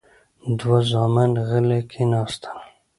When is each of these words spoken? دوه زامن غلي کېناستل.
دوه 0.59 0.77
زامن 0.91 1.31
غلي 1.47 1.79
کېناستل. 1.91 2.57